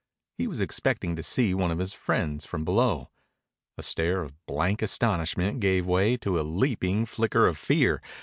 He 0.39 0.47
was 0.47 0.59
expecting 0.59 1.15
to 1.15 1.21
see 1.21 1.53
one 1.53 1.69
of 1.69 1.77
his 1.77 1.93
friends 1.93 2.43
from 2.43 2.65
below. 2.65 3.11
A 3.77 3.83
stare 3.83 4.23
of 4.23 4.33
blank 4.47 4.81
astonishment 4.81 5.59
gave 5.59 5.85
way 5.85 6.17
to 6.17 6.39
a 6.39 6.41
leaping 6.41 7.05
flicker 7.05 7.45
of 7.45 7.55
fear. 7.55 8.01